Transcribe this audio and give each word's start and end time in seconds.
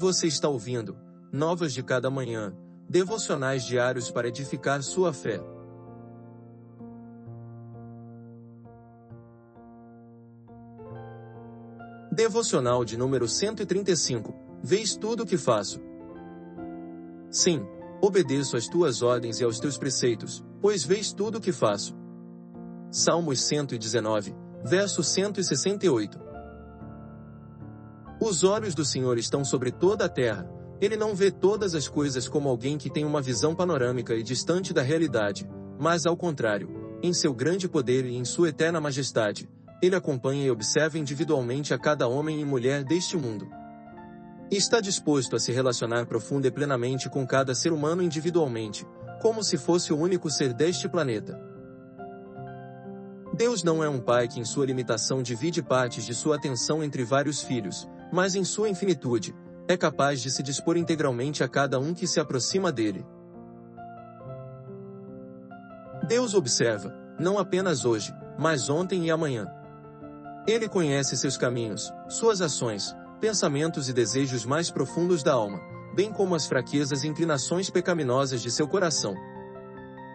Você 0.00 0.26
está 0.28 0.48
ouvindo 0.48 0.96
Novas 1.30 1.74
de 1.74 1.82
Cada 1.82 2.08
Manhã, 2.08 2.56
devocionais 2.88 3.66
diários 3.66 4.10
para 4.10 4.28
edificar 4.28 4.82
sua 4.82 5.12
fé. 5.12 5.38
Devocional 12.10 12.82
de 12.82 12.96
número 12.96 13.28
135. 13.28 14.34
Vês 14.62 14.96
tudo 14.96 15.24
o 15.24 15.26
que 15.26 15.36
faço. 15.36 15.82
Sim, 17.28 17.62
obedeço 18.00 18.56
às 18.56 18.66
tuas 18.68 19.02
ordens 19.02 19.38
e 19.38 19.44
aos 19.44 19.60
teus 19.60 19.76
preceitos, 19.76 20.42
pois 20.62 20.82
vês 20.82 21.12
tudo 21.12 21.36
o 21.36 21.40
que 21.42 21.52
faço. 21.52 21.94
Salmos 22.90 23.42
119, 23.42 24.34
verso 24.64 25.04
168. 25.04 26.29
Os 28.30 28.44
olhos 28.44 28.76
do 28.76 28.84
Senhor 28.84 29.18
estão 29.18 29.44
sobre 29.44 29.72
toda 29.72 30.04
a 30.04 30.08
terra. 30.08 30.48
Ele 30.80 30.96
não 30.96 31.16
vê 31.16 31.32
todas 31.32 31.74
as 31.74 31.88
coisas 31.88 32.28
como 32.28 32.48
alguém 32.48 32.78
que 32.78 32.88
tem 32.88 33.04
uma 33.04 33.20
visão 33.20 33.56
panorâmica 33.56 34.14
e 34.14 34.22
distante 34.22 34.72
da 34.72 34.82
realidade, 34.82 35.50
mas 35.80 36.06
ao 36.06 36.16
contrário, 36.16 36.70
em 37.02 37.12
seu 37.12 37.34
grande 37.34 37.68
poder 37.68 38.04
e 38.04 38.14
em 38.14 38.24
sua 38.24 38.50
eterna 38.50 38.80
majestade, 38.80 39.50
ele 39.82 39.96
acompanha 39.96 40.46
e 40.46 40.50
observa 40.50 40.96
individualmente 40.96 41.74
a 41.74 41.78
cada 41.78 42.06
homem 42.06 42.40
e 42.40 42.44
mulher 42.44 42.84
deste 42.84 43.16
mundo. 43.16 43.50
Está 44.48 44.80
disposto 44.80 45.34
a 45.34 45.40
se 45.40 45.50
relacionar 45.50 46.06
profunda 46.06 46.46
e 46.46 46.52
plenamente 46.52 47.10
com 47.10 47.26
cada 47.26 47.52
ser 47.52 47.72
humano 47.72 48.00
individualmente, 48.00 48.86
como 49.20 49.42
se 49.42 49.58
fosse 49.58 49.92
o 49.92 49.98
único 49.98 50.30
ser 50.30 50.54
deste 50.54 50.88
planeta. 50.88 51.36
Deus 53.34 53.64
não 53.64 53.82
é 53.82 53.88
um 53.88 53.98
pai 53.98 54.28
que 54.28 54.38
em 54.38 54.44
sua 54.44 54.66
limitação 54.66 55.20
divide 55.20 55.60
partes 55.60 56.06
de 56.06 56.14
sua 56.14 56.36
atenção 56.36 56.84
entre 56.84 57.02
vários 57.02 57.42
filhos, 57.42 57.88
mas 58.12 58.34
em 58.34 58.44
sua 58.44 58.68
infinitude, 58.68 59.34
é 59.68 59.76
capaz 59.76 60.20
de 60.20 60.30
se 60.30 60.42
dispor 60.42 60.76
integralmente 60.76 61.44
a 61.44 61.48
cada 61.48 61.78
um 61.78 61.94
que 61.94 62.06
se 62.06 62.18
aproxima 62.18 62.72
dele. 62.72 63.06
Deus 66.08 66.34
observa, 66.34 66.92
não 67.18 67.38
apenas 67.38 67.84
hoje, 67.84 68.12
mas 68.38 68.68
ontem 68.68 69.06
e 69.06 69.10
amanhã. 69.10 69.46
Ele 70.46 70.68
conhece 70.68 71.16
seus 71.16 71.36
caminhos, 71.36 71.92
suas 72.08 72.40
ações, 72.40 72.96
pensamentos 73.20 73.88
e 73.88 73.92
desejos 73.92 74.44
mais 74.44 74.70
profundos 74.70 75.22
da 75.22 75.34
alma, 75.34 75.60
bem 75.94 76.10
como 76.10 76.34
as 76.34 76.46
fraquezas 76.46 77.04
e 77.04 77.08
inclinações 77.08 77.70
pecaminosas 77.70 78.42
de 78.42 78.50
seu 78.50 78.66
coração. 78.66 79.14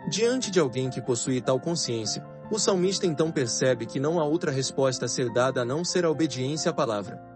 Diante 0.09 0.51
de 0.51 0.59
alguém 0.59 0.89
que 0.89 1.01
possui 1.01 1.39
tal 1.39 1.59
consciência, 1.59 2.25
o 2.51 2.59
salmista 2.59 3.05
então 3.05 3.31
percebe 3.31 3.85
que 3.85 3.99
não 3.99 4.19
há 4.19 4.23
outra 4.25 4.51
resposta 4.51 5.05
a 5.05 5.07
ser 5.07 5.31
dada 5.31 5.61
a 5.61 5.65
não 5.65 5.85
ser 5.85 6.05
a 6.05 6.11
obediência 6.11 6.71
à 6.71 6.73
palavra. 6.73 7.34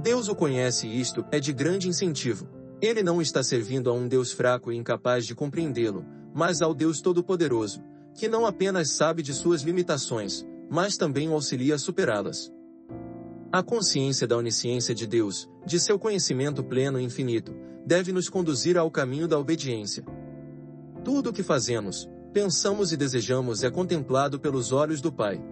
Deus 0.00 0.28
o 0.28 0.34
conhece 0.34 0.86
e 0.86 0.98
isto 0.98 1.24
é 1.30 1.38
de 1.38 1.52
grande 1.52 1.86
incentivo. 1.86 2.48
Ele 2.80 3.02
não 3.02 3.20
está 3.20 3.42
servindo 3.42 3.90
a 3.90 3.92
um 3.92 4.08
Deus 4.08 4.32
fraco 4.32 4.72
e 4.72 4.76
incapaz 4.76 5.26
de 5.26 5.34
compreendê-lo, 5.34 6.06
mas 6.34 6.62
ao 6.62 6.74
Deus 6.74 7.02
Todo-Poderoso, 7.02 7.82
que 8.14 8.26
não 8.26 8.46
apenas 8.46 8.92
sabe 8.92 9.22
de 9.22 9.34
suas 9.34 9.60
limitações, 9.60 10.46
mas 10.70 10.96
também 10.96 11.28
o 11.28 11.34
auxilia 11.34 11.74
a 11.74 11.78
superá-las. 11.78 12.50
A 13.52 13.62
consciência 13.62 14.26
da 14.26 14.38
onisciência 14.38 14.94
de 14.94 15.06
Deus, 15.06 15.46
de 15.66 15.78
seu 15.78 15.98
conhecimento 15.98 16.64
pleno 16.64 16.98
e 16.98 17.04
infinito, 17.04 17.54
deve 17.84 18.10
nos 18.10 18.30
conduzir 18.30 18.78
ao 18.78 18.90
caminho 18.90 19.28
da 19.28 19.38
obediência. 19.38 20.02
Tudo 21.04 21.28
o 21.28 21.32
que 21.32 21.42
fazemos, 21.42 22.08
pensamos 22.32 22.90
e 22.90 22.96
desejamos 22.96 23.62
é 23.62 23.70
contemplado 23.70 24.40
pelos 24.40 24.72
olhos 24.72 25.02
do 25.02 25.12
Pai. 25.12 25.42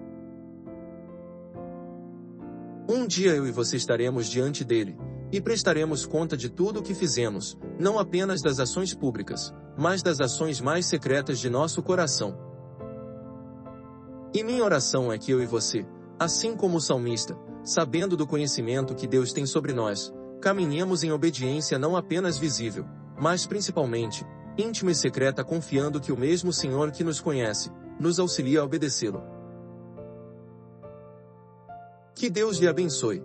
Um 2.91 3.06
dia 3.06 3.36
eu 3.36 3.47
e 3.47 3.53
você 3.53 3.77
estaremos 3.77 4.28
diante 4.28 4.64
dele, 4.64 4.97
e 5.31 5.42
prestaremos 5.42 6.06
conta 6.06 6.34
de 6.34 6.48
tudo 6.48 6.81
o 6.81 6.83
que 6.83 6.95
fizemos, 6.95 7.58
não 7.78 7.98
apenas 7.98 8.41
das 8.41 8.58
ações 8.58 8.95
públicas, 8.95 9.53
mas 9.77 10.03
das 10.03 10.22
ações 10.22 10.58
mais 10.58 10.86
secretas 10.86 11.39
de 11.39 11.51
nosso 11.51 11.83
coração. 11.83 12.35
E 14.35 14.42
minha 14.42 14.64
oração 14.64 15.13
é 15.13 15.18
que 15.18 15.30
eu 15.30 15.42
e 15.42 15.45
você, 15.45 15.86
assim 16.18 16.57
como 16.57 16.79
o 16.79 16.80
salmista, 16.80 17.36
sabendo 17.63 18.17
do 18.17 18.27
conhecimento 18.27 18.95
que 18.95 19.07
Deus 19.07 19.34
tem 19.34 19.45
sobre 19.45 19.74
nós, 19.74 20.11
caminhemos 20.40 21.02
em 21.02 21.13
obediência 21.13 21.79
não 21.79 21.95
apenas 21.95 22.39
visível, 22.39 22.86
mas 23.20 23.46
principalmente, 23.46 24.24
íntima 24.57 24.92
e 24.92 24.95
secreta 24.95 25.45
confiando 25.45 26.01
que 26.01 26.11
o 26.11 26.18
mesmo 26.18 26.55
Senhor 26.55 26.90
que 26.90 27.05
nos 27.05 27.20
conhece, 27.20 27.70
nos 28.01 28.18
auxilia 28.18 28.63
a 28.63 28.64
obedecê-lo. 28.64 29.38
Que 32.18 32.29
Deus 32.29 32.58
lhe 32.58 32.67
abençoe. 32.67 33.23